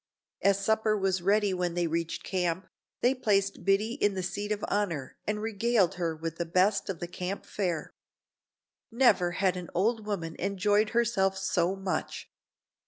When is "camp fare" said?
7.07-7.93